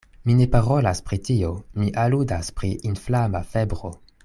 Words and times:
Mi 0.27 0.35
ne 0.37 0.45
parolas 0.53 1.01
pri 1.09 1.19
tio: 1.27 1.51
mi 1.83 1.91
aludas 2.05 2.51
pri 2.61 2.73
inflama 2.93 3.45
febro. 3.55 3.95